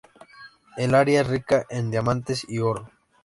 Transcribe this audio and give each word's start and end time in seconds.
El 0.77 0.95
área 0.95 1.21
es 1.21 1.27
rica 1.27 1.67
en 1.69 1.91
diamantes 1.91 2.47
y 2.49 2.57
oro. 2.57 2.89